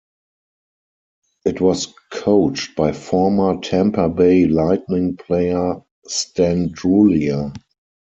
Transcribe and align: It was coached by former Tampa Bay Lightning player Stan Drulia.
It 1.45 1.61
was 1.61 1.93
coached 2.11 2.75
by 2.75 2.91
former 2.91 3.59
Tampa 3.61 4.09
Bay 4.09 4.45
Lightning 4.45 5.15
player 5.15 5.75
Stan 6.07 6.69
Drulia. 6.69 7.53